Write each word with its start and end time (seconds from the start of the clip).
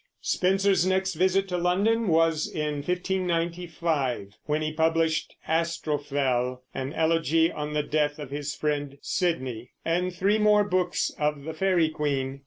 Spenser's 0.19 0.83
next 0.83 1.13
visit 1.13 1.47
to 1.49 1.59
London 1.59 2.07
was 2.07 2.47
in 2.47 2.77
1595, 2.81 4.35
when 4.47 4.63
he 4.63 4.73
published 4.73 5.35
"Astrophel," 5.47 6.63
an 6.73 6.91
elegy 6.93 7.51
on 7.51 7.73
the 7.73 7.83
death 7.83 8.17
of 8.17 8.31
his 8.31 8.55
friend 8.55 8.97
Sidney, 9.03 9.69
and 9.85 10.11
three 10.11 10.39
more 10.39 10.63
books 10.63 11.11
of 11.19 11.43
the 11.43 11.53
Faery 11.53 11.89
Queen. 11.89 12.39